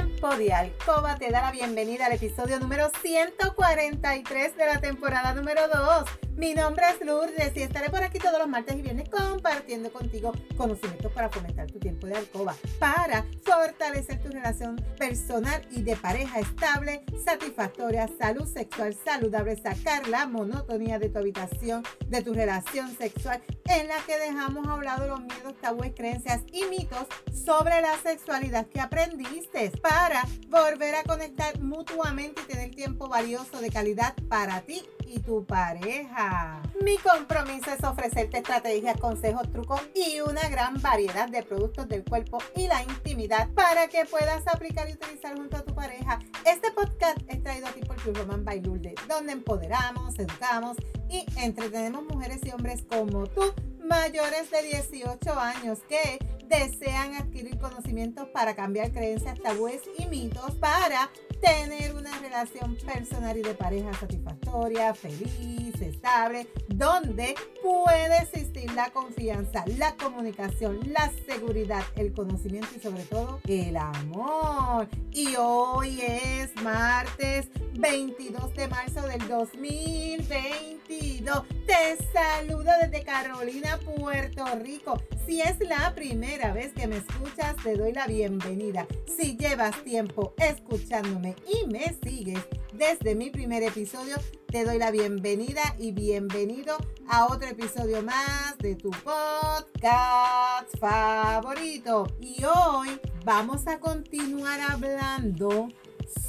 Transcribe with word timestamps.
Tiempo 0.00 0.34
de 0.34 0.50
Alcoba 0.50 1.16
te 1.16 1.30
da 1.30 1.42
la 1.42 1.52
bienvenida 1.52 2.06
al 2.06 2.12
episodio 2.12 2.58
número 2.58 2.90
143 3.02 4.56
de 4.56 4.66
la 4.66 4.80
temporada 4.80 5.34
número 5.34 5.68
2. 5.68 6.29
Mi 6.40 6.54
nombre 6.54 6.86
es 6.88 7.06
Lourdes 7.06 7.54
y 7.54 7.60
estaré 7.60 7.90
por 7.90 8.02
aquí 8.02 8.18
todos 8.18 8.38
los 8.38 8.48
martes 8.48 8.74
y 8.74 8.80
viernes 8.80 9.10
compartiendo 9.10 9.92
contigo 9.92 10.32
conocimientos 10.56 11.12
para 11.12 11.28
fomentar 11.28 11.70
tu 11.70 11.78
tiempo 11.78 12.06
de 12.06 12.16
alcoba, 12.16 12.56
para 12.78 13.26
fortalecer 13.42 14.22
tu 14.22 14.30
relación 14.30 14.76
personal 14.96 15.60
y 15.70 15.82
de 15.82 15.96
pareja 15.96 16.40
estable, 16.40 17.04
satisfactoria, 17.22 18.08
salud 18.18 18.46
sexual 18.46 18.96
saludable, 19.04 19.54
sacar 19.56 20.08
la 20.08 20.26
monotonía 20.26 20.98
de 20.98 21.10
tu 21.10 21.18
habitación, 21.18 21.82
de 22.06 22.22
tu 22.22 22.32
relación 22.32 22.96
sexual, 22.96 23.42
en 23.66 23.88
la 23.88 23.98
que 24.06 24.18
dejamos 24.18 24.66
a 24.66 24.76
un 24.76 24.84
lado 24.86 25.08
los 25.08 25.20
miedos, 25.20 25.52
tabúes, 25.60 25.92
creencias 25.94 26.40
y 26.50 26.64
mitos 26.70 27.06
sobre 27.34 27.82
la 27.82 27.98
sexualidad 28.02 28.66
que 28.66 28.80
aprendiste, 28.80 29.72
para 29.82 30.26
volver 30.48 30.94
a 30.94 31.02
conectar 31.02 31.60
mutuamente 31.60 32.40
y 32.40 32.46
tener 32.46 32.70
tiempo 32.74 33.08
valioso 33.10 33.60
de 33.60 33.68
calidad 33.68 34.14
para 34.30 34.62
ti 34.62 34.82
y 35.10 35.18
tu 35.18 35.44
pareja. 35.44 36.62
Mi 36.84 36.96
compromiso 36.98 37.72
es 37.72 37.82
ofrecerte 37.84 38.38
estrategias, 38.38 38.98
consejos, 38.98 39.50
trucos 39.50 39.80
y 39.94 40.20
una 40.20 40.48
gran 40.48 40.80
variedad 40.80 41.28
de 41.28 41.42
productos 41.42 41.88
del 41.88 42.04
cuerpo 42.04 42.38
y 42.54 42.68
la 42.68 42.82
intimidad 42.82 43.48
para 43.54 43.88
que 43.88 44.04
puedas 44.04 44.46
aplicar 44.46 44.88
y 44.88 44.92
utilizar 44.92 45.36
junto 45.36 45.56
a 45.56 45.62
tu 45.62 45.74
pareja. 45.74 46.20
Este 46.46 46.70
podcast 46.70 47.18
es 47.28 47.42
traído 47.42 47.66
a 47.66 47.72
ti 47.72 47.80
por 47.80 47.96
Club 47.96 48.18
Roman 48.18 48.44
by 48.44 48.60
donde 48.60 49.32
empoderamos, 49.32 50.18
educamos 50.18 50.76
y 51.08 51.26
entretenemos 51.36 52.04
mujeres 52.04 52.40
y 52.44 52.50
hombres 52.50 52.84
como 52.88 53.26
tú, 53.26 53.42
mayores 53.82 54.50
de 54.50 54.62
18 54.62 55.38
años 55.38 55.80
que 55.88 56.18
desean 56.46 57.14
adquirir 57.14 57.58
conocimientos 57.58 58.28
para 58.28 58.54
cambiar 58.54 58.92
creencias, 58.92 59.40
tabúes 59.40 59.82
y 59.98 60.06
mitos 60.06 60.54
para 60.56 61.10
tener 61.40 61.94
una 61.94 62.18
relación 62.18 62.76
personal 62.76 63.36
y 63.36 63.42
de 63.42 63.54
pareja 63.54 63.92
satisfactoria, 63.94 64.94
feliz, 64.94 65.80
estable, 65.80 66.46
donde 66.68 67.34
puede 67.62 68.18
existir 68.18 68.70
la 68.72 68.90
confianza, 68.90 69.64
la 69.78 69.96
comunicación, 69.96 70.80
la 70.86 71.10
seguridad, 71.26 71.82
el 71.96 72.12
conocimiento 72.12 72.68
y 72.76 72.80
sobre 72.80 73.04
todo 73.04 73.40
el 73.46 73.76
amor. 73.76 74.88
Y 75.12 75.34
hoy 75.36 76.02
es 76.02 76.54
martes 76.62 77.48
22 77.78 78.54
de 78.54 78.68
marzo 78.68 79.06
del 79.06 79.26
2022. 79.28 81.44
Te 81.66 81.96
saludo 82.12 82.70
desde 82.82 83.02
Carolina, 83.04 83.78
Puerto 83.78 84.44
Rico. 84.62 85.00
Si 85.26 85.40
es 85.40 85.60
la 85.60 85.94
primera 85.94 86.52
vez 86.52 86.72
que 86.72 86.86
me 86.86 86.96
escuchas, 86.96 87.54
te 87.62 87.76
doy 87.76 87.92
la 87.92 88.06
bienvenida. 88.06 88.86
Si 89.06 89.36
llevas 89.36 89.82
tiempo 89.84 90.34
escuchándome 90.38 91.36
y 91.46 91.66
me 91.66 91.94
sigues 92.02 92.40
desde 92.72 93.14
mi 93.14 93.30
primer 93.30 93.62
episodio, 93.62 94.16
te 94.46 94.64
doy 94.64 94.78
la 94.78 94.90
bienvenida 94.90 95.62
y 95.78 95.92
bienvenido 95.92 96.76
a 97.08 97.26
otro 97.26 97.48
episodio 97.48 98.02
más 98.02 98.56
de 98.58 98.74
tu 98.74 98.90
podcast 98.90 100.76
favorito. 100.78 102.06
Y 102.20 102.42
hoy 102.44 102.98
vamos 103.24 103.66
a 103.66 103.78
continuar 103.78 104.60
hablando 104.60 105.68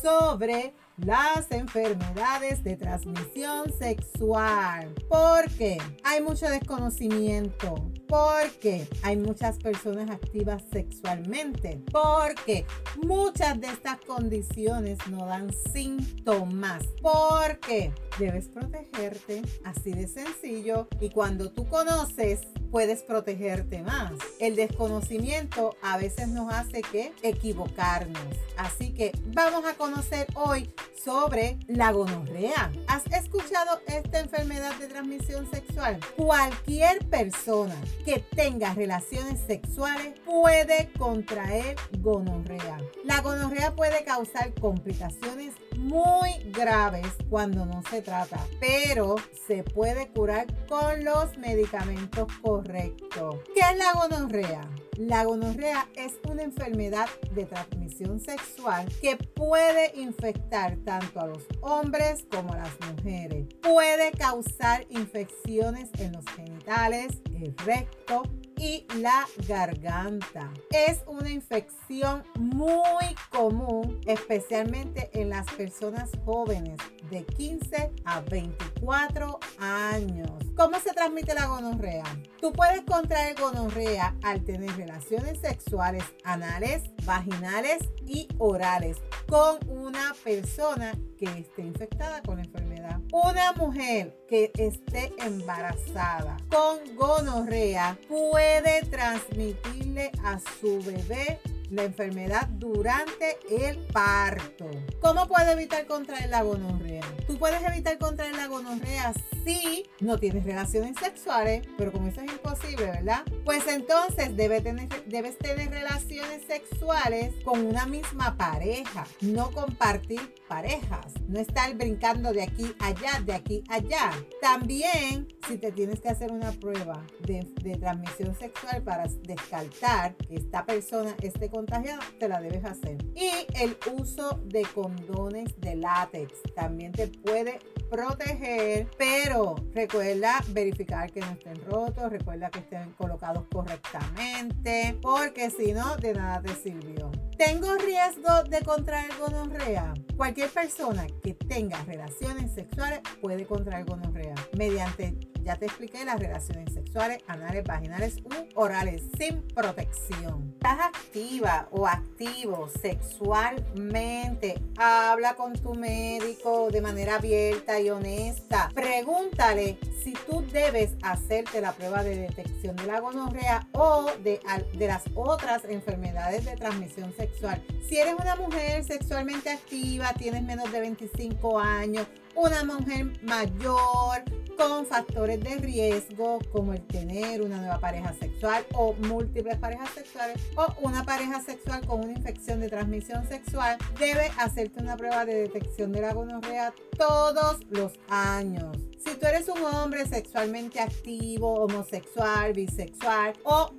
sobre 0.02 0.74
las 1.06 1.52
enfermedades 1.52 2.64
de 2.64 2.76
transmisión 2.76 3.72
sexual. 3.78 4.94
Porque 5.10 5.78
hay 6.04 6.22
mucho 6.22 6.48
desconocimiento. 6.50 7.76
Porque 8.08 8.88
hay 9.04 9.18
muchas 9.18 9.58
personas 9.58 10.10
activas 10.10 10.64
sexualmente. 10.72 11.82
Porque 11.92 12.66
muchas 13.06 13.60
de 13.60 13.68
estas 13.68 13.98
condiciones 14.02 14.98
no 15.10 15.26
dan 15.26 15.50
síntomas. 15.74 16.84
Porque 17.02 17.94
debes 18.20 18.48
protegerte 18.48 19.42
así 19.64 19.92
de 19.92 20.08
sencillo. 20.08 20.88
Y 21.00 21.10
cuando 21.10 21.52
tú 21.52 21.68
conoces 21.68 22.42
puedes 22.72 23.04
protegerte 23.04 23.84
más. 23.84 24.14
El 24.40 24.56
desconocimiento 24.56 25.76
a 25.82 25.98
veces 25.98 26.30
nos 26.30 26.52
hace 26.54 26.82
que 26.82 27.12
equivocarnos. 27.22 28.22
Así 28.58 28.94
que 28.94 29.12
vamos 29.28 29.66
a 29.66 29.74
conocer 29.74 30.28
hoy 30.36 30.74
sobre 31.04 31.60
la 31.68 31.92
gonorrea. 31.92 32.72
¿Has 32.88 33.06
escuchado 33.08 33.82
esta 33.88 34.20
enfermedad 34.20 34.76
de 34.76 34.88
transmisión 34.88 35.50
sexual? 35.52 36.00
Cualquier 36.16 37.06
persona 37.10 37.76
que 38.06 38.24
tenga 38.36 38.74
relaciones 38.74 39.40
sexuales 39.46 40.14
puede 40.26 40.90
contraer 40.98 41.76
gonorrea. 42.00 42.78
La 43.04 43.22
gonorrea 43.22 43.76
puede 43.76 44.04
causar 44.04 44.54
complicaciones 44.54 45.54
muy 45.82 46.30
graves 46.52 47.08
cuando 47.30 47.66
no 47.66 47.84
se 47.90 48.02
trata, 48.02 48.40
pero 48.60 49.16
se 49.48 49.64
puede 49.64 50.08
curar 50.10 50.48
con 50.68 51.04
los 51.04 51.38
medicamentos 51.38 52.28
correctos. 52.42 53.40
¿Qué 53.54 53.62
es 53.62 53.78
la 53.78 53.94
gonorrea? 53.94 54.62
La 54.98 55.24
gonorrea 55.24 55.88
es 55.96 56.14
una 56.30 56.44
enfermedad 56.44 57.08
de 57.34 57.46
transmisión 57.46 58.20
sexual 58.20 58.88
que 59.02 59.16
puede 59.18 59.92
infectar 60.00 60.78
tanto 60.86 61.20
a 61.20 61.28
los 61.28 61.44
hombres 61.62 62.26
como 62.30 62.54
a 62.54 62.58
las 62.58 62.80
mujeres. 62.94 63.48
Puede 63.62 64.12
causar 64.12 64.86
infecciones 64.90 65.90
en 65.98 66.12
los 66.12 66.26
genitales, 66.36 67.08
el 67.34 67.56
recto, 67.66 68.24
y 68.62 68.86
la 69.00 69.26
garganta. 69.48 70.52
Es 70.70 71.02
una 71.08 71.32
infección 71.32 72.24
muy 72.38 73.16
común, 73.32 74.00
especialmente 74.06 75.10
en 75.14 75.30
las 75.30 75.52
personas 75.54 76.12
jóvenes 76.24 76.78
de 77.12 77.26
15 77.26 77.92
a 78.06 78.22
24 78.22 79.40
años. 79.60 80.32
¿Cómo 80.56 80.80
se 80.80 80.94
transmite 80.94 81.34
la 81.34 81.48
gonorrea? 81.48 82.06
Tú 82.40 82.54
puedes 82.54 82.82
contraer 82.82 83.36
gonorrea 83.40 84.16
al 84.24 84.44
tener 84.44 84.76
relaciones 84.78 85.40
sexuales 85.42 86.04
anales, 86.24 86.84
vaginales 87.06 87.80
y 88.08 88.30
orales 88.38 88.98
con 89.28 89.60
una 89.70 90.16
persona 90.24 90.98
que 91.20 91.26
esté 91.26 91.64
infectada 91.64 92.22
con 92.22 92.38
la 92.38 92.44
enfermedad. 92.44 93.00
Una 93.12 93.52
mujer 93.54 94.18
que 94.30 94.52
esté 94.56 95.14
embarazada 95.20 96.38
con 96.50 96.96
gonorrea 96.96 97.98
puede 98.08 98.84
transmitirle 98.86 100.12
a 100.24 100.40
su 100.40 100.80
bebé 100.80 101.40
la 101.72 101.84
enfermedad 101.84 102.48
durante 102.50 103.40
el 103.50 103.78
parto. 103.88 104.70
¿Cómo 105.02 105.28
puede 105.28 105.54
evitar 105.54 105.88
contraer 105.88 106.30
la 106.30 106.44
gonorrea? 106.44 107.02
Tú 107.28 107.38
puedes 107.38 107.64
evitar 107.64 107.98
contraer 107.98 108.36
la 108.36 108.48
gonorrea 108.48 109.14
si 109.46 109.90
no 110.00 110.18
tienes 110.20 110.44
relaciones 110.44 110.98
sexuales, 111.00 111.66
pero 111.78 111.92
como 111.92 112.08
eso 112.08 112.22
es 112.22 112.32
imposible, 112.32 112.86
¿verdad? 112.86 113.24
Pues 113.46 113.66
entonces 113.68 114.36
debes 114.36 114.64
tener, 114.64 114.88
debes 115.06 115.38
tener 115.38 115.72
relaciones 115.72 116.46
sexuales 116.46 117.34
con 117.44 117.66
una 117.66 117.86
misma 117.86 118.38
pareja, 118.38 119.06
no 119.22 119.52
compartir 119.52 120.36
parejas, 120.48 121.14
no 121.28 121.40
estar 121.40 121.74
brincando 121.76 122.34
de 122.34 122.44
aquí 122.44 122.76
allá, 122.80 123.22
de 123.26 123.34
aquí 123.34 123.64
allá. 123.70 124.12
También, 124.42 125.28
si 125.48 125.58
te 125.58 125.72
tienes 125.72 126.02
que 126.02 126.10
hacer 126.10 126.32
una 126.32 126.52
prueba 126.52 127.04
de, 127.22 127.48
de 127.64 127.78
transmisión 127.78 128.36
sexual 128.38 128.84
para 128.84 129.08
descartar 129.24 130.16
que 130.16 130.36
esta 130.36 130.66
persona 130.66 131.16
esté 131.22 131.50
con 131.50 131.61
te 131.66 132.28
la 132.28 132.42
debes 132.42 132.66
hacer. 132.66 132.98
Y 133.16 133.32
el 133.56 133.78
uso 134.00 134.40
de 134.46 134.64
condones 134.74 135.60
de 135.60 135.76
látex 135.76 136.34
también 136.56 136.92
te 136.92 137.08
puede 137.08 137.60
proteger, 137.90 138.88
pero 138.98 139.56
recuerda 139.74 140.44
verificar 140.50 141.12
que 141.12 141.20
no 141.20 141.32
estén 141.32 141.62
rotos, 141.66 142.10
recuerda 142.10 142.50
que 142.50 142.60
estén 142.60 142.92
colocados 142.94 143.46
correctamente, 143.52 144.98
porque 145.02 145.50
si 145.50 145.74
no, 145.74 145.98
de 145.98 146.14
nada 146.14 146.42
te 146.42 146.54
sirvió. 146.56 147.12
¿Tengo 147.38 147.76
riesgo 147.76 148.44
de 148.50 148.62
contraer 148.62 149.12
gonorrea? 149.20 149.94
Cualquier 150.16 150.50
persona 150.50 151.06
que 151.24 151.34
tenga 151.34 151.84
relaciones 151.84 152.54
sexuales 152.54 153.02
puede 153.22 153.46
contraer 153.46 153.86
gonorrea 153.86 154.36
mediante 154.58 155.18
ya 155.44 155.56
te 155.56 155.66
expliqué 155.66 156.06
las 156.06 156.20
relaciones 156.20 156.74
sexuales, 156.74 157.20
anales, 157.28 157.64
vaginales 157.64 158.18
u 158.24 158.60
orales 158.60 159.04
sin 159.18 159.42
protección. 159.54 160.54
Estás 160.54 160.80
activa 160.80 161.68
o 161.72 161.88
activo 161.88 162.70
sexualmente. 162.82 164.62
Habla 164.78 165.36
con 165.36 165.54
tu 165.54 165.74
médico 165.74 166.70
de 166.72 166.82
manera 166.82 167.16
abierta 167.16 167.80
y 167.80 167.90
honesta. 167.90 168.70
Pregúntale 168.74 169.78
si 170.04 170.14
tú 170.14 170.44
debes 170.52 170.92
hacerte 171.04 171.62
la 171.62 171.74
prueba 171.74 172.04
de 172.04 172.16
detección 172.16 172.76
de 172.76 172.88
la 172.88 173.00
gonorrea 173.00 173.68
o 173.74 174.06
de, 174.24 174.40
de 174.74 174.88
las 174.88 175.04
otras 175.16 175.66
enfermedades 175.66 176.46
de 176.46 176.56
transmisión 176.56 177.14
sexual. 177.16 177.62
Si 177.88 177.98
eres 177.98 178.16
una 178.20 178.36
mujer 178.36 178.84
sexualmente 178.84 179.50
activa, 179.50 180.14
tienes 180.14 180.44
menos 180.44 180.72
de 180.72 180.80
25 180.80 181.60
años 181.60 182.08
una 182.36 182.64
mujer 182.64 183.12
mayor 183.24 184.24
con 184.58 184.86
factores 184.86 185.40
de 185.44 185.56
riesgo 185.58 186.40
como 186.52 186.74
el 186.74 186.82
tener 186.88 187.42
una 187.42 187.58
nueva 187.58 187.80
pareja 187.80 188.14
sexual 188.14 188.66
o 188.74 188.94
múltiples 188.94 189.58
parejas 189.58 189.90
sexuales 189.90 190.38
o 190.56 190.68
una 190.82 191.04
pareja 191.04 191.42
sexual 191.42 191.86
con 191.86 192.02
una 192.02 192.14
infección 192.14 192.60
de 192.60 192.70
transmisión 192.70 193.28
sexual, 193.28 193.78
debe 194.00 194.32
hacerte 194.38 194.82
una 194.82 194.98
prueba 194.98 195.26
de 195.26 195.34
detección 195.44 195.92
de 195.92 196.02
la 196.02 196.14
gonorrea 196.14 196.74
todos 196.98 197.60
los 197.70 197.94
años. 198.10 198.78
Si 199.04 199.16
tú 199.16 199.26
eres 199.26 199.50
un 199.50 199.64
hombre 199.64 200.06
sexualmente 200.06 200.80
activo, 200.80 201.56
homosexual, 201.64 202.54
bisexual 202.54 203.34
o 203.44 203.72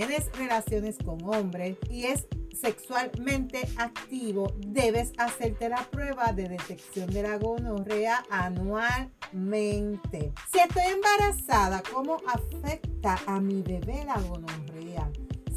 tienes 0.00 0.32
relaciones 0.32 0.96
con 1.04 1.22
hombres 1.24 1.76
y 1.90 2.06
es 2.06 2.26
sexualmente 2.58 3.68
activo, 3.76 4.50
debes 4.56 5.12
hacerte 5.18 5.68
la 5.68 5.82
prueba 5.90 6.32
de 6.32 6.48
detección 6.48 7.10
de 7.10 7.22
la 7.22 7.36
gonorrea 7.36 8.24
anualmente. 8.30 10.32
Si 10.50 10.58
estoy 10.58 10.84
embarazada, 10.90 11.82
¿cómo 11.92 12.16
afecta 12.26 13.18
a 13.26 13.40
mi 13.40 13.60
bebé 13.60 14.02
la 14.06 14.18
gonorrea? 14.20 15.06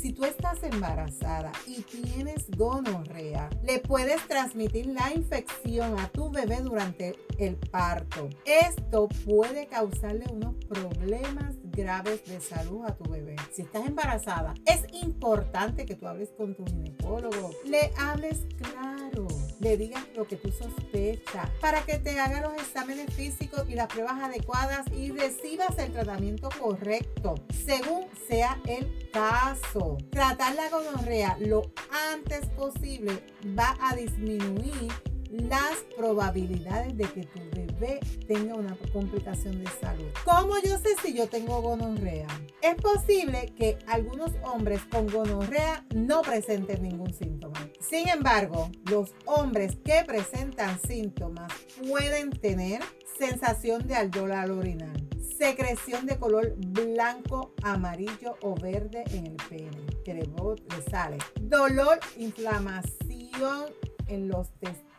Si 0.04 0.12
tú 0.12 0.26
estás 0.26 0.62
embarazada 0.64 1.54
y 1.66 1.82
tienes 1.84 2.52
gonorrea, 2.58 3.50
le 3.64 3.80
puedes 3.80 4.22
transmitir 4.28 4.88
la 4.88 5.14
infección 5.14 5.98
a 5.98 6.10
tu 6.10 6.30
bebé 6.30 6.60
durante 6.60 7.16
el 7.38 7.56
parto. 7.56 8.28
Esto 8.44 9.08
puede 9.26 9.68
causarle 9.68 10.26
unos 10.30 10.56
problemas 10.66 11.56
graves 11.72 12.26
de 12.26 12.42
salud 12.42 12.84
a 12.86 12.98
tu 12.98 13.10
bebé. 13.10 13.38
Si 13.54 13.62
estás 13.62 13.86
embarazada, 13.86 14.54
es 14.66 14.84
importante 15.02 15.86
que 15.86 15.96
tú 15.96 16.06
hables 16.06 16.32
con 16.36 16.54
tu 16.54 16.66
ginecólogo. 16.66 17.52
Le 17.64 17.90
hables 17.98 18.46
claro. 18.58 18.93
Le 19.64 19.78
digas 19.78 20.04
lo 20.14 20.28
que 20.28 20.36
tú 20.36 20.52
sospechas 20.52 21.50
para 21.62 21.86
que 21.86 21.98
te 21.98 22.20
haga 22.20 22.42
los 22.42 22.54
exámenes 22.56 23.14
físicos 23.14 23.64
y 23.70 23.76
las 23.76 23.88
pruebas 23.88 24.22
adecuadas 24.22 24.86
y 24.92 25.12
recibas 25.12 25.78
el 25.78 25.94
tratamiento 25.94 26.50
correcto 26.60 27.36
según 27.66 28.08
sea 28.28 28.60
el 28.68 29.10
caso. 29.14 29.98
Tratar 30.10 30.56
la 30.56 30.70
gonorrea 30.70 31.38
lo 31.40 31.62
antes 32.12 32.46
posible 32.58 33.24
va 33.58 33.78
a 33.80 33.96
disminuir 33.96 34.92
las 35.34 35.78
probabilidades 35.98 36.96
de 36.96 37.06
que 37.06 37.24
tu 37.24 37.40
bebé 37.56 38.00
tenga 38.28 38.54
una 38.54 38.78
complicación 38.92 39.64
de 39.64 39.70
salud. 39.82 40.08
¿Cómo 40.24 40.54
yo 40.64 40.78
sé 40.78 40.90
si 41.02 41.14
yo 41.16 41.28
tengo 41.28 41.60
gonorrea? 41.60 42.28
Es 42.62 42.76
posible 42.76 43.52
que 43.58 43.80
algunos 43.88 44.32
hombres 44.44 44.82
con 44.92 45.08
gonorrea 45.08 45.86
no 45.96 46.22
presenten 46.22 46.84
ningún 46.84 47.12
síntoma. 47.14 47.68
Sin 47.80 48.08
embargo, 48.10 48.70
los 48.86 49.16
hombres 49.26 49.76
que 49.84 50.04
presentan 50.06 50.80
síntomas 50.88 51.52
pueden 51.88 52.30
tener 52.30 52.82
sensación 53.18 53.88
de 53.88 53.96
ardor 53.96 54.34
al 54.34 54.52
orinar, 54.52 54.96
secreción 55.40 56.06
de 56.06 56.20
color 56.20 56.54
blanco, 56.58 57.54
amarillo 57.64 58.38
o 58.44 58.54
verde 58.54 59.04
en 59.12 59.28
el 59.28 59.38
pene, 59.50 59.86
que 60.06 60.14
le 60.14 60.30
sale, 60.92 61.18
dolor, 61.42 62.00
inflamación 62.18 63.66
en 64.08 64.28
los 64.28 64.52
testículos 64.60 64.93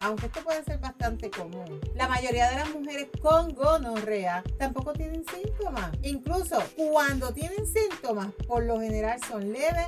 aunque 0.00 0.26
esto 0.26 0.40
puede 0.42 0.62
ser 0.64 0.78
bastante 0.78 1.30
común. 1.30 1.80
La 1.94 2.08
mayoría 2.08 2.50
de 2.50 2.56
las 2.56 2.70
mujeres 2.74 3.08
con 3.20 3.54
gonorrea 3.54 4.42
tampoco 4.58 4.92
tienen 4.92 5.24
síntomas. 5.26 5.90
Incluso 6.02 6.62
cuando 6.76 7.32
tienen 7.32 7.66
síntomas, 7.66 8.28
por 8.46 8.64
lo 8.64 8.80
general 8.80 9.20
son 9.28 9.52
leves 9.52 9.86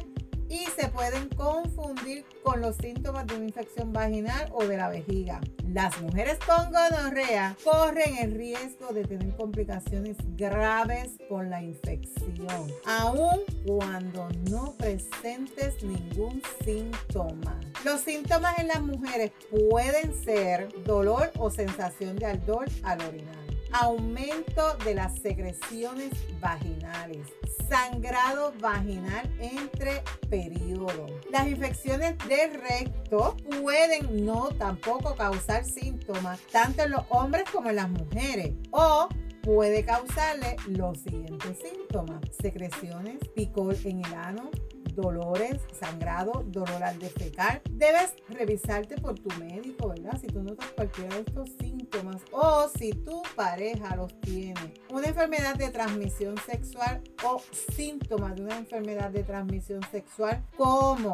y 0.50 0.66
se 0.78 0.88
pueden 0.88 1.28
confundir 1.30 2.24
con 2.42 2.60
los 2.60 2.76
síntomas 2.76 3.26
de 3.28 3.36
una 3.36 3.44
infección 3.46 3.92
vaginal 3.92 4.50
o 4.52 4.64
de 4.64 4.76
la 4.76 4.88
vejiga. 4.88 5.40
Las 5.72 5.98
mujeres 6.02 6.38
con 6.44 6.72
gonorrea 6.72 7.56
corren 7.62 8.16
el 8.18 8.34
riesgo 8.34 8.92
de 8.92 9.04
tener 9.04 9.34
complicaciones 9.36 10.16
graves 10.36 11.12
por 11.28 11.46
la 11.46 11.62
infección, 11.62 12.72
aun 12.84 13.40
cuando 13.64 14.28
no 14.50 14.74
presentes 14.76 15.82
ningún 15.84 16.42
síntoma. 16.64 17.60
Los 17.84 18.00
síntomas 18.00 18.58
en 18.58 18.68
las 18.68 18.82
mujeres 18.82 19.30
pueden 19.50 20.12
ser 20.24 20.68
dolor 20.84 21.30
o 21.38 21.50
sensación 21.50 22.16
de 22.16 22.26
ardor 22.26 22.66
al 22.82 23.00
orinar 23.02 23.39
aumento 23.72 24.74
de 24.84 24.94
las 24.94 25.18
secreciones 25.20 26.10
vaginales, 26.40 27.26
sangrado 27.68 28.52
vaginal 28.60 29.30
entre 29.40 30.02
periodos. 30.28 31.12
Las 31.30 31.48
infecciones 31.48 32.16
del 32.28 32.54
recto 32.60 33.36
pueden 33.62 34.24
no 34.24 34.48
tampoco 34.48 35.14
causar 35.14 35.64
síntomas 35.64 36.40
tanto 36.52 36.82
en 36.82 36.90
los 36.90 37.02
hombres 37.10 37.44
como 37.50 37.70
en 37.70 37.76
las 37.76 37.90
mujeres 37.90 38.52
o 38.70 39.08
puede 39.42 39.84
causarle 39.84 40.56
los 40.66 40.98
siguientes 40.98 41.58
síntomas: 41.58 42.20
secreciones, 42.40 43.18
picor 43.34 43.76
en 43.84 44.04
el 44.04 44.14
ano, 44.14 44.50
dolores, 44.94 45.60
sangrado, 45.78 46.44
dolor 46.46 46.82
al 46.82 46.98
defecar, 46.98 47.62
debes 47.70 48.14
revisarte 48.28 48.96
por 48.96 49.18
tu 49.18 49.28
médico, 49.38 49.88
¿verdad? 49.88 50.18
Si 50.20 50.26
tú 50.26 50.42
notas 50.42 50.70
cualquiera 50.72 51.14
de 51.14 51.20
estos 51.20 51.50
síntomas 51.60 52.22
o 52.32 52.68
si 52.68 52.92
tu 52.92 53.22
pareja 53.34 53.96
los 53.96 54.20
tiene. 54.20 54.74
Una 54.90 55.08
enfermedad 55.08 55.54
de 55.54 55.70
transmisión 55.70 56.36
sexual 56.46 57.02
o 57.24 57.40
síntomas 57.74 58.36
de 58.36 58.42
una 58.42 58.58
enfermedad 58.58 59.10
de 59.10 59.22
transmisión 59.22 59.80
sexual 59.90 60.44
como 60.56 61.12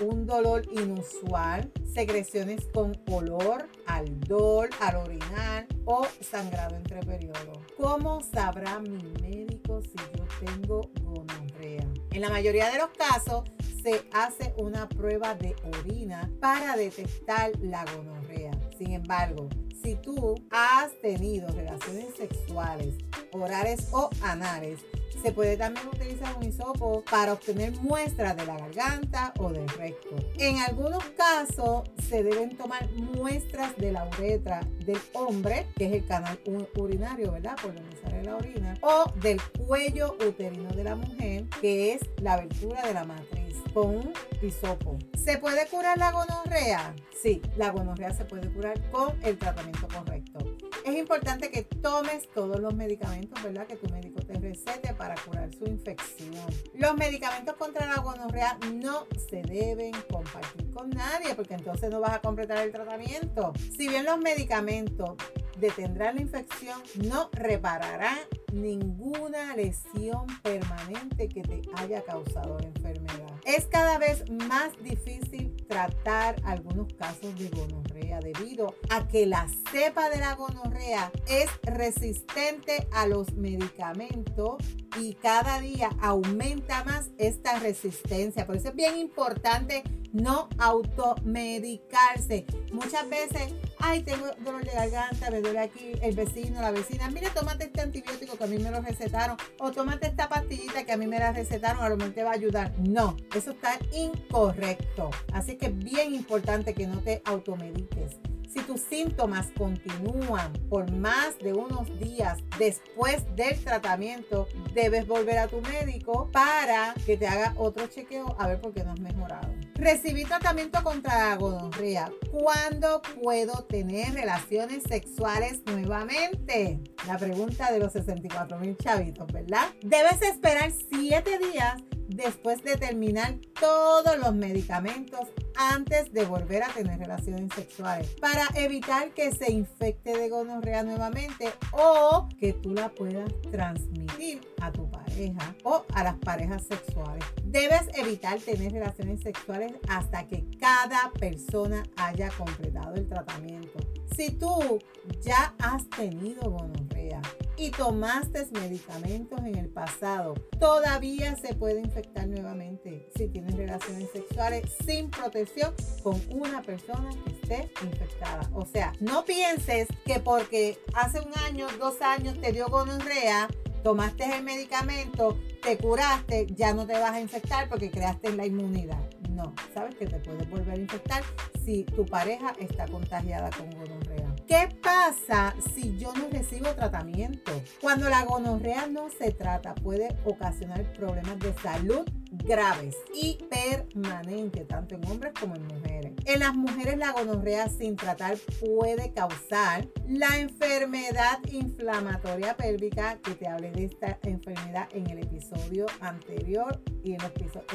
un 0.00 0.26
dolor 0.26 0.62
inusual, 0.72 1.70
secreciones 1.92 2.66
con 2.72 3.00
olor, 3.10 3.68
aldol, 3.86 4.68
al 4.80 4.96
orinar 4.96 5.66
o 5.84 6.06
sangrado 6.20 6.76
entre 6.76 7.00
periodos. 7.00 7.58
¿Cómo 7.76 8.20
sabrá 8.22 8.78
mi 8.78 9.02
médico 9.20 9.82
si 9.82 9.96
yo 10.16 10.24
tengo 10.46 10.90
gonorrea? 11.02 11.86
En 12.10 12.20
la 12.20 12.30
mayoría 12.30 12.70
de 12.70 12.78
los 12.78 12.90
casos 12.90 13.44
se 13.82 14.04
hace 14.12 14.54
una 14.56 14.88
prueba 14.88 15.34
de 15.34 15.56
orina 15.78 16.30
para 16.40 16.76
detectar 16.76 17.50
la 17.60 17.84
gonorrea. 17.96 18.52
Sin 18.78 18.92
embargo, 18.92 19.48
si 19.82 19.96
tú 19.96 20.34
has 20.50 20.92
tenido 21.00 21.48
relaciones 21.48 22.14
sexuales, 22.16 22.94
orales 23.32 23.88
o 23.92 24.10
anales, 24.22 24.80
se 25.22 25.32
puede 25.32 25.56
también 25.56 25.86
utilizar 25.86 26.36
un 26.36 26.42
hisopo 26.42 27.04
para 27.08 27.34
obtener 27.34 27.72
muestras 27.80 28.36
de 28.36 28.44
la 28.44 28.56
garganta 28.56 29.32
o 29.38 29.50
del 29.50 29.68
recto. 29.68 30.16
En 30.38 30.58
algunos 30.58 31.04
casos 31.16 31.88
se 32.08 32.24
deben 32.24 32.56
tomar 32.56 32.90
muestras 32.92 33.76
de 33.76 33.92
la 33.92 34.08
uretra 34.08 34.60
del 34.84 34.98
hombre, 35.12 35.66
que 35.76 35.86
es 35.86 35.92
el 35.92 36.06
canal 36.06 36.38
urinario, 36.76 37.32
¿verdad? 37.32 37.56
Por 37.62 37.74
donde 37.74 37.96
sale 38.02 38.24
la 38.24 38.36
orina, 38.36 38.78
o 38.82 39.04
del 39.20 39.40
cuello 39.66 40.16
uterino 40.26 40.70
de 40.70 40.84
la 40.84 40.96
mujer, 40.96 41.44
que 41.60 41.92
es 41.92 42.02
la 42.20 42.34
abertura 42.34 42.84
de 42.86 42.94
la 42.94 43.04
matriz 43.04 43.41
con 43.72 44.12
hisopo. 44.42 44.98
¿Se 45.16 45.38
puede 45.38 45.66
curar 45.66 45.98
la 45.98 46.12
gonorrea? 46.12 46.94
Sí, 47.22 47.40
la 47.56 47.70
gonorrea 47.70 48.12
se 48.12 48.24
puede 48.24 48.52
curar 48.52 48.80
con 48.90 49.16
el 49.22 49.38
tratamiento 49.38 49.86
correcto. 49.88 50.56
Es 50.84 50.96
importante 50.96 51.50
que 51.50 51.62
tomes 51.62 52.28
todos 52.34 52.58
los 52.58 52.74
medicamentos, 52.74 53.40
¿verdad? 53.42 53.66
Que 53.66 53.76
tu 53.76 53.88
médico 53.92 54.20
te 54.22 54.34
recete 54.34 54.94
para 54.94 55.14
curar 55.14 55.52
su 55.54 55.64
infección. 55.64 56.34
Los 56.74 56.96
medicamentos 56.96 57.54
contra 57.54 57.86
la 57.86 58.00
gonorrea 58.00 58.58
no 58.74 59.06
se 59.30 59.42
deben 59.42 59.92
compartir 60.10 60.70
con 60.72 60.90
nadie 60.90 61.34
porque 61.36 61.54
entonces 61.54 61.90
no 61.90 62.00
vas 62.00 62.14
a 62.14 62.20
completar 62.20 62.58
el 62.58 62.72
tratamiento. 62.72 63.52
Si 63.76 63.88
bien 63.88 64.04
los 64.04 64.18
medicamentos 64.18 65.16
detendrán 65.58 66.16
la 66.16 66.22
infección, 66.22 66.82
no 67.08 67.30
repararán 67.32 68.18
ninguna 68.52 69.56
lesión 69.56 70.26
permanente 70.42 71.28
que 71.28 71.42
te 71.42 71.62
haya 71.74 72.02
causado 72.02 72.58
la 72.58 72.66
enfermedad. 72.66 73.32
Es 73.44 73.66
cada 73.66 73.98
vez 73.98 74.24
más 74.30 74.72
difícil 74.82 75.56
tratar 75.68 76.36
algunos 76.44 76.92
casos 76.94 77.36
de 77.38 77.48
gonorrea 77.48 78.20
debido 78.20 78.74
a 78.90 79.08
que 79.08 79.26
la 79.26 79.46
cepa 79.72 80.10
de 80.10 80.18
la 80.18 80.34
gonorrea 80.34 81.10
es 81.26 81.50
resistente 81.62 82.86
a 82.92 83.06
los 83.06 83.32
medicamentos 83.34 84.56
y 85.00 85.14
cada 85.14 85.60
día 85.60 85.90
aumenta 86.00 86.84
más 86.84 87.10
esta 87.18 87.58
resistencia. 87.58 88.46
Por 88.46 88.56
eso 88.56 88.68
es 88.68 88.74
bien 88.74 88.98
importante 88.98 89.82
no 90.12 90.48
automedicarse. 90.58 92.46
Muchas 92.72 93.08
veces, 93.08 93.54
ay, 93.78 94.02
tengo 94.02 94.26
dolor 94.44 94.64
de 94.64 94.72
garganta, 94.72 95.30
me 95.30 95.40
duele 95.40 95.58
aquí 95.58 95.92
el 96.00 96.14
vecino, 96.14 96.60
la 96.60 96.70
vecina. 96.70 97.10
Mira, 97.10 97.32
tómate 97.32 97.64
este 97.64 97.80
antibiótico 97.80 98.36
que 98.36 98.44
a 98.44 98.46
mí 98.46 98.58
me 98.58 98.70
lo 98.70 98.80
recetaron. 98.80 99.36
O 99.58 99.72
tómate 99.72 100.06
esta 100.06 100.28
pastillita 100.28 100.84
que 100.84 100.92
a 100.92 100.96
mí 100.96 101.06
me 101.06 101.18
la 101.18 101.32
recetaron, 101.32 101.82
a 101.82 101.88
lo 101.88 101.96
mejor 101.96 102.14
te 102.14 102.22
va 102.22 102.30
a 102.30 102.34
ayudar. 102.34 102.72
No, 102.78 103.16
eso 103.34 103.52
está 103.52 103.78
incorrecto. 103.92 105.10
Así 105.32 105.56
que 105.56 105.66
es 105.66 105.78
bien 105.78 106.14
importante 106.14 106.74
que 106.74 106.86
no 106.86 106.98
te 107.00 107.22
automediques. 107.24 108.16
Si 108.52 108.60
tus 108.60 108.82
síntomas 108.82 109.46
continúan 109.56 110.52
por 110.68 110.90
más 110.90 111.38
de 111.38 111.54
unos 111.54 111.98
días 111.98 112.38
después 112.58 113.24
del 113.34 113.58
tratamiento, 113.64 114.46
debes 114.74 115.06
volver 115.06 115.38
a 115.38 115.48
tu 115.48 115.62
médico 115.62 116.28
para 116.30 116.92
que 117.06 117.16
te 117.16 117.26
haga 117.26 117.54
otro 117.56 117.86
chequeo 117.86 118.36
a 118.38 118.46
ver 118.48 118.60
por 118.60 118.74
qué 118.74 118.84
no 118.84 118.92
has 118.92 119.00
mejorado. 119.00 119.48
Recibí 119.74 120.24
tratamiento 120.24 120.82
contra 120.82 121.30
la 121.30 121.36
gonorrea. 121.36 122.10
¿Cuándo 122.30 123.02
puedo 123.20 123.64
tener 123.64 124.14
relaciones 124.14 124.82
sexuales 124.84 125.62
nuevamente? 125.66 126.80
La 127.06 127.18
pregunta 127.18 127.72
de 127.72 127.78
los 127.78 127.92
64 127.92 128.58
mil 128.58 128.76
chavitos, 128.76 129.26
¿verdad? 129.32 129.68
Debes 129.82 130.22
esperar 130.22 130.72
7 130.92 131.38
días 131.38 131.74
después 132.14 132.62
de 132.62 132.76
terminar 132.76 133.36
todos 133.58 134.18
los 134.18 134.34
medicamentos 134.34 135.28
antes 135.56 136.12
de 136.12 136.24
volver 136.24 136.62
a 136.62 136.68
tener 136.68 136.98
relaciones 136.98 137.52
sexuales 137.54 138.08
para 138.20 138.46
evitar 138.54 139.12
que 139.12 139.32
se 139.32 139.52
infecte 139.52 140.16
de 140.16 140.28
gonorrea 140.28 140.82
nuevamente 140.82 141.52
o 141.72 142.28
que 142.38 142.52
tú 142.54 142.72
la 142.74 142.88
puedas 142.90 143.30
transmitir 143.50 144.40
a 144.60 144.72
tu 144.72 144.90
pareja 144.90 145.54
o 145.64 145.84
a 145.94 146.04
las 146.04 146.16
parejas 146.18 146.62
sexuales. 146.64 147.24
Debes 147.44 147.82
evitar 147.94 148.38
tener 148.40 148.72
relaciones 148.72 149.20
sexuales 149.20 149.72
hasta 149.88 150.26
que 150.26 150.44
cada 150.58 151.10
persona 151.18 151.82
haya 151.96 152.30
completado 152.30 152.94
el 152.94 153.08
tratamiento. 153.08 153.78
Si 154.16 154.30
tú 154.30 154.78
ya 155.20 155.54
has 155.58 155.88
tenido 155.90 156.50
gonorrea 156.50 157.20
y 157.56 157.70
tomaste 157.70 158.46
medicamentos 158.52 159.38
en 159.40 159.56
el 159.56 159.68
pasado, 159.68 160.34
todavía 160.58 161.36
se 161.36 161.54
puede 161.54 161.80
infectar 161.80 162.26
nuevamente 162.28 163.08
si 163.16 163.28
tienes 163.28 163.54
relaciones 163.54 164.10
sexuales 164.12 164.70
sin 164.84 165.10
protección 165.10 165.74
con 166.02 166.20
una 166.30 166.62
persona 166.62 167.10
que 167.24 167.32
esté 167.32 167.70
infectada. 167.84 168.48
O 168.54 168.66
sea, 168.66 168.92
no 169.00 169.24
pienses 169.24 169.88
que 170.04 170.20
porque 170.20 170.78
hace 170.94 171.20
un 171.20 171.32
año, 171.46 171.66
dos 171.78 172.00
años 172.02 172.40
te 172.40 172.52
dio 172.52 172.68
gonorrea, 172.68 173.48
tomaste 173.82 174.24
el 174.36 174.44
medicamento, 174.44 175.38
te 175.62 175.76
curaste, 175.78 176.46
ya 176.54 176.74
no 176.74 176.86
te 176.86 176.94
vas 176.94 177.12
a 177.12 177.20
infectar 177.20 177.68
porque 177.68 177.90
creaste 177.90 178.32
la 178.32 178.46
inmunidad. 178.46 179.00
No, 179.30 179.54
sabes 179.72 179.94
que 179.94 180.06
te 180.06 180.18
puedes 180.18 180.48
volver 180.50 180.74
a 180.74 180.78
infectar 180.78 181.22
si 181.64 181.84
tu 181.84 182.04
pareja 182.04 182.52
está 182.58 182.86
contagiada 182.86 183.50
con 183.50 183.70
gonorrea. 183.70 184.11
¿Qué 184.52 184.68
pasa 184.82 185.54
si 185.74 185.96
yo 185.96 186.12
no 186.12 186.28
recibo 186.30 186.74
tratamiento? 186.74 187.50
Cuando 187.80 188.10
la 188.10 188.22
gonorrea 188.26 188.86
no 188.86 189.08
se 189.08 189.32
trata, 189.32 189.74
puede 189.74 190.14
ocasionar 190.26 190.92
problemas 190.92 191.38
de 191.38 191.54
salud 191.54 192.04
graves 192.44 192.96
y 193.14 193.38
permanentes, 193.50 194.66
tanto 194.68 194.94
en 194.94 195.06
hombres 195.06 195.32
como 195.38 195.54
en 195.56 195.66
mujeres. 195.66 196.12
En 196.24 196.40
las 196.40 196.54
mujeres 196.54 196.96
la 196.98 197.12
gonorrea 197.12 197.68
sin 197.68 197.96
tratar 197.96 198.36
puede 198.60 199.12
causar 199.12 199.88
la 200.08 200.38
enfermedad 200.38 201.40
inflamatoria 201.50 202.56
pélvica, 202.56 203.18
que 203.22 203.34
te 203.34 203.48
hablé 203.48 203.72
de 203.72 203.86
esta 203.86 204.18
enfermedad 204.22 204.88
en 204.92 205.08
el 205.10 205.18
episodio 205.18 205.86
anterior 206.00 206.80
y 207.02 207.14
en 207.14 207.18
los 207.22 207.32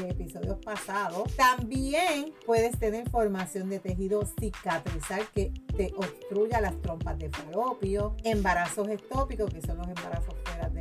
episodios 0.09 0.57
pasados. 0.63 1.35
También 1.35 2.33
puedes 2.45 2.79
tener 2.79 3.09
formación 3.09 3.69
de 3.69 3.79
tejido 3.79 4.23
cicatrizal 4.39 5.27
que 5.33 5.51
te 5.75 5.91
obstruya 5.97 6.61
las 6.61 6.81
trompas 6.81 7.17
de 7.19 7.29
falopio, 7.29 8.15
embarazos 8.23 8.87
ectópicos, 8.87 9.53
que 9.53 9.61
son 9.61 9.77
los 9.77 9.87
embarazos 9.87 10.35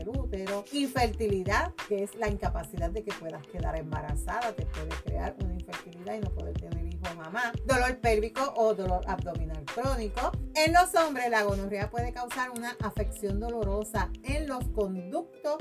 útero, 0.08 0.64
infertilidad, 0.72 1.72
que 1.88 2.02
es 2.02 2.14
la 2.16 2.28
incapacidad 2.28 2.90
de 2.90 3.02
que 3.04 3.12
puedas 3.14 3.46
quedar 3.46 3.76
embarazada, 3.76 4.52
te 4.54 4.66
puede 4.66 4.90
crear 5.04 5.36
una 5.42 5.54
infertilidad 5.54 6.14
y 6.14 6.20
no 6.20 6.30
poder 6.30 6.54
tener 6.54 6.86
hijo 6.86 7.14
mamá, 7.16 7.52
dolor 7.64 7.98
pélvico 7.98 8.54
o 8.56 8.74
dolor 8.74 9.02
abdominal 9.06 9.64
crónico. 9.64 10.32
En 10.54 10.72
los 10.72 10.94
hombres, 10.94 11.30
la 11.30 11.42
gonorrea 11.42 11.90
puede 11.90 12.12
causar 12.12 12.50
una 12.50 12.76
afección 12.80 13.40
dolorosa 13.40 14.10
en 14.22 14.48
los 14.48 14.64
conductos 14.68 15.56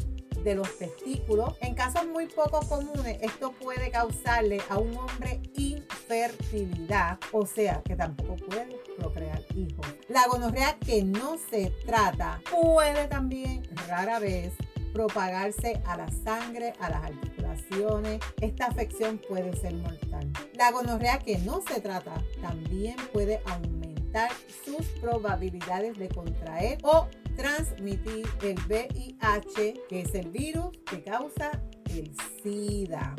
de 0.46 0.56
los 0.56 0.78
testículos. 0.78 1.56
En 1.60 1.74
casos 1.74 2.06
muy 2.08 2.28
poco 2.28 2.60
comunes, 2.70 3.18
esto 3.22 3.52
puede 3.54 3.90
causarle 3.90 4.62
a 4.70 4.78
un 4.78 4.96
hombre 4.96 5.42
infertilidad, 5.56 7.20
o 7.32 7.46
sea, 7.46 7.82
que 7.84 7.96
tampoco 7.96 8.36
puede 8.36 8.80
procrear 8.98 9.42
hijos. 9.56 9.86
La 10.10 10.28
gonorrea 10.28 10.78
que 10.80 11.04
no 11.04 11.38
se 11.50 11.72
trata 11.86 12.42
puede 12.52 13.08
también 13.08 13.64
rara 13.88 14.20
vez 14.20 14.54
propagarse 14.94 15.82
a 15.86 15.98
la 15.98 16.10
sangre, 16.10 16.74
a 16.80 16.90
las 16.90 17.04
articulaciones. 17.04 18.22
Esta 18.40 18.68
afección 18.68 19.20
puede 19.28 19.54
ser 19.58 19.74
mortal. 19.76 20.32
La 20.54 20.72
gonorrea 20.72 21.20
que 21.20 21.38
no 21.40 21.62
se 21.62 21.82
trata 21.82 22.24
también 22.42 22.96
puede 23.12 23.42
aumentar 23.46 24.32
sus 24.64 24.86
probabilidades 25.02 25.98
de 25.98 26.08
contraer 26.08 26.78
o 26.84 27.08
transmitir 27.36 28.26
el 28.42 28.58
VIH, 28.68 29.82
que 29.90 30.02
es 30.02 30.16
el 30.16 30.30
virus 30.30 30.78
que 30.90 31.04
causa 31.04 31.52
el 31.90 32.16
SIDA. 32.42 33.16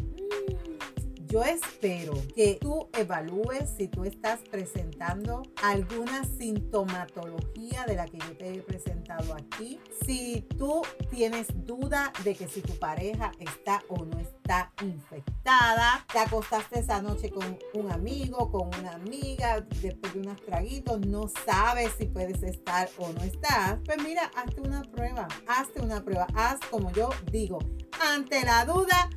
Yo 1.29 1.43
espero 1.43 2.15
que 2.37 2.57
tú 2.61 2.89
evalúes 2.93 3.71
si 3.77 3.89
tú 3.89 4.05
estás 4.05 4.39
presentando 4.49 5.43
alguna 5.61 6.23
sintomatología 6.25 7.85
de 7.85 7.97
la 7.97 8.07
que 8.07 8.19
yo 8.19 8.37
te 8.37 8.55
he 8.55 8.63
presentado 8.63 9.35
aquí. 9.35 9.81
Si 10.05 10.47
tú 10.57 10.83
tienes 11.11 11.49
duda 11.67 12.13
de 12.23 12.37
que 12.37 12.47
si 12.47 12.61
tu 12.63 12.79
pareja 12.79 13.33
está 13.41 13.83
o 13.89 14.05
no 14.05 14.21
está 14.21 14.73
infectada, 14.83 16.07
te 16.13 16.21
acostaste 16.21 16.79
esa 16.79 17.03
noche 17.03 17.31
con 17.31 17.59
un 17.75 17.91
amigo, 17.91 18.51
con 18.53 18.69
una 18.79 18.93
amiga, 18.93 19.61
después 19.83 20.15
de 20.15 20.21
unos 20.21 20.41
traguitos, 20.43 21.01
no 21.01 21.27
sabes 21.45 21.93
si 21.99 22.07
puedes 22.07 22.43
estar 22.45 22.89
o 22.99 23.13
no 23.13 23.23
estás, 23.25 23.79
pues 23.85 24.01
mira, 24.01 24.31
hazte 24.37 24.61
una 24.61 24.83
prueba, 24.83 25.27
hazte 25.49 25.81
una 25.81 26.05
prueba, 26.05 26.29
haz 26.35 26.61
como 26.71 26.93
yo 26.93 27.11
digo, 27.33 27.59
ante 28.01 28.45
la 28.45 28.65
duda, 28.65 29.11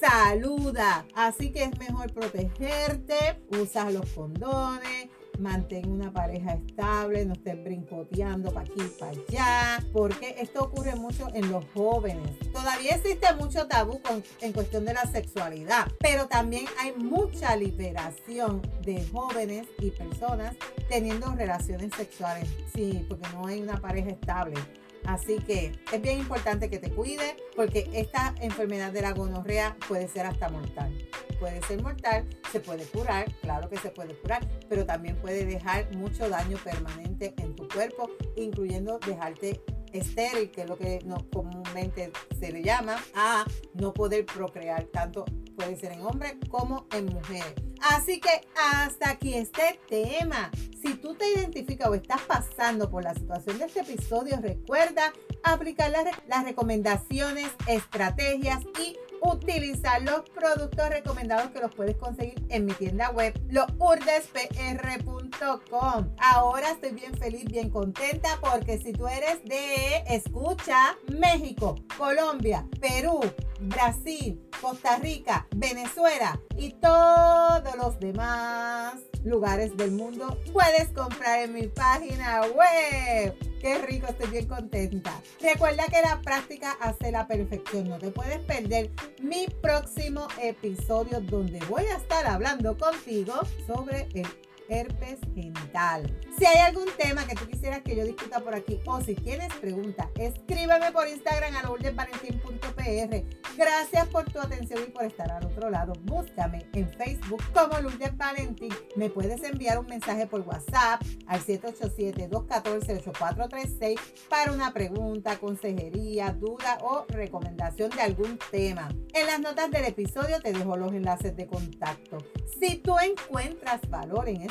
saluda. 0.00 1.04
Así 1.14 1.52
que 1.52 1.64
es 1.64 1.78
mejor 1.78 2.12
protegerte, 2.12 3.42
usas 3.50 3.92
los 3.92 4.08
condones, 4.10 5.08
mantén 5.38 5.90
una 5.90 6.12
pareja 6.12 6.54
estable, 6.54 7.24
no 7.24 7.32
estés 7.32 7.62
brincoteando 7.62 8.52
para 8.52 8.66
aquí 8.66 8.82
para 8.98 9.12
allá, 9.12 9.84
porque 9.92 10.36
esto 10.38 10.64
ocurre 10.64 10.94
mucho 10.94 11.28
en 11.34 11.50
los 11.50 11.64
jóvenes. 11.74 12.38
Todavía 12.52 12.96
existe 12.96 13.26
mucho 13.34 13.66
tabú 13.66 14.00
en 14.40 14.52
cuestión 14.52 14.84
de 14.84 14.94
la 14.94 15.04
sexualidad, 15.06 15.88
pero 15.98 16.26
también 16.26 16.66
hay 16.78 16.92
mucha 16.92 17.56
liberación 17.56 18.62
de 18.82 19.06
jóvenes 19.08 19.66
y 19.78 19.90
personas 19.90 20.54
teniendo 20.88 21.34
relaciones 21.34 21.94
sexuales, 21.96 22.48
sí, 22.74 23.04
porque 23.08 23.28
no 23.32 23.46
hay 23.46 23.60
una 23.60 23.80
pareja 23.80 24.10
estable. 24.10 24.56
Así 25.04 25.38
que 25.38 25.72
es 25.92 26.02
bien 26.02 26.18
importante 26.18 26.70
que 26.70 26.78
te 26.78 26.90
cuides 26.90 27.34
porque 27.56 27.88
esta 27.92 28.34
enfermedad 28.40 28.92
de 28.92 29.02
la 29.02 29.12
gonorrea 29.12 29.76
puede 29.88 30.08
ser 30.08 30.26
hasta 30.26 30.48
mortal. 30.48 30.96
Puede 31.38 31.62
ser 31.62 31.82
mortal, 31.82 32.28
se 32.52 32.60
puede 32.60 32.84
curar, 32.84 33.32
claro 33.40 33.70
que 33.70 33.78
se 33.78 33.90
puede 33.90 34.14
curar, 34.14 34.46
pero 34.68 34.84
también 34.84 35.16
puede 35.16 35.46
dejar 35.46 35.94
mucho 35.96 36.28
daño 36.28 36.58
permanente 36.62 37.34
en 37.38 37.56
tu 37.56 37.66
cuerpo, 37.68 38.10
incluyendo 38.36 38.98
dejarte 38.98 39.60
estéril, 39.92 40.50
que 40.50 40.62
es 40.62 40.68
lo 40.68 40.76
que 40.76 41.00
no, 41.04 41.26
comúnmente 41.30 42.12
se 42.38 42.52
le 42.52 42.62
llama, 42.62 43.02
a 43.14 43.44
no 43.74 43.92
poder 43.92 44.26
procrear, 44.26 44.84
tanto 44.84 45.24
puede 45.60 45.76
ser 45.76 45.92
en 45.92 46.06
hombres 46.06 46.36
como 46.48 46.86
en 46.92 47.06
mujeres. 47.06 47.54
Así 47.82 48.20
que 48.20 48.46
hasta 48.56 49.10
aquí 49.10 49.34
este 49.34 49.78
tema. 49.88 50.50
Si 50.82 50.94
tú 50.94 51.14
te 51.14 51.28
identificas 51.28 51.88
o 51.88 51.94
estás 51.94 52.22
pasando 52.22 52.90
por 52.90 53.04
la 53.04 53.14
situación 53.14 53.58
de 53.58 53.66
este 53.66 53.80
episodio, 53.80 54.38
recuerda 54.40 55.12
aplicar 55.42 55.90
las, 55.90 56.44
recomendaciones, 56.44 57.50
estrategias 57.66 58.60
y 58.82 58.96
utilizar 59.20 60.00
los 60.00 60.22
productos 60.30 60.88
recomendados 60.88 61.50
que 61.50 61.60
los 61.60 61.74
puedes 61.74 61.96
conseguir 61.96 62.42
en 62.48 62.64
mi 62.64 62.72
tienda 62.72 63.10
web, 63.10 63.38
lourdespr.com. 63.50 66.14
Ahora 66.18 66.70
estoy 66.70 66.92
bien 66.92 67.14
feliz, 67.18 67.44
bien 67.44 67.68
contenta 67.68 68.38
porque 68.40 68.78
si 68.78 68.92
tú 68.92 69.06
eres 69.06 69.44
de 69.44 70.02
escucha 70.08 70.96
México, 71.12 71.74
Colombia, 71.98 72.66
Perú, 72.80 73.20
Brasil, 73.60 74.40
Costa 74.60 74.96
Rica, 74.96 75.46
Venezuela 75.54 76.40
y 76.56 76.72
todos 76.72 77.76
los 77.76 77.98
demás 78.00 78.94
lugares 79.24 79.76
del 79.76 79.92
mundo, 79.92 80.38
puedes 80.52 80.88
comprar 80.88 81.40
en 81.40 81.52
mi 81.52 81.66
página 81.66 82.42
web. 82.42 83.34
Qué 83.60 83.78
rico, 83.78 84.06
estoy 84.06 84.30
bien 84.30 84.48
contenta. 84.48 85.12
Recuerda 85.40 85.84
que 85.84 86.00
la 86.00 86.20
práctica 86.22 86.72
hace 86.80 87.12
la 87.12 87.26
perfección. 87.26 87.88
No 87.88 87.98
te 87.98 88.10
puedes 88.10 88.38
perder 88.38 88.90
mi 89.20 89.46
próximo 89.60 90.26
episodio 90.40 91.20
donde 91.20 91.58
voy 91.66 91.84
a 91.84 91.96
estar 91.96 92.26
hablando 92.26 92.78
contigo 92.78 93.34
sobre 93.66 94.08
el 94.14 94.26
herpes 94.70 95.18
genital. 95.34 96.18
Si 96.38 96.46
hay 96.46 96.58
algún 96.58 96.86
tema 96.96 97.26
que 97.26 97.34
tú 97.34 97.46
quisieras 97.46 97.82
que 97.82 97.96
yo 97.96 98.04
discuta 98.04 98.38
por 98.40 98.54
aquí 98.54 98.80
o 98.86 99.00
si 99.00 99.14
tienes 99.14 99.52
preguntas, 99.54 100.08
escríbeme 100.16 100.92
por 100.92 101.08
Instagram 101.08 101.56
a 101.56 101.62
lourdesvalentín.pr. 101.64 103.24
Gracias 103.56 104.06
por 104.08 104.30
tu 104.30 104.38
atención 104.40 104.80
y 104.86 104.90
por 104.90 105.04
estar 105.04 105.30
al 105.30 105.44
otro 105.44 105.70
lado. 105.70 105.92
Búscame 106.04 106.66
en 106.72 106.88
Facebook 106.94 107.42
como 107.52 107.78
Lourdes 107.80 108.16
Valentín. 108.16 108.72
Me 108.96 109.10
puedes 109.10 109.42
enviar 109.42 109.78
un 109.78 109.86
mensaje 109.86 110.26
por 110.26 110.40
WhatsApp 110.42 111.02
al 111.26 111.40
787-214-8436 111.40 113.98
para 114.28 114.52
una 114.52 114.72
pregunta, 114.72 115.38
consejería, 115.38 116.32
duda 116.32 116.78
o 116.82 117.04
recomendación 117.08 117.90
de 117.90 118.02
algún 118.02 118.38
tema. 118.50 118.88
En 119.12 119.26
las 119.26 119.40
notas 119.40 119.70
del 119.70 119.84
episodio 119.84 120.40
te 120.40 120.52
dejo 120.52 120.76
los 120.76 120.92
enlaces 120.92 121.36
de 121.36 121.46
contacto. 121.46 122.18
Si 122.60 122.76
tú 122.76 122.96
encuentras 122.98 123.80
valor 123.88 124.28
en 124.28 124.42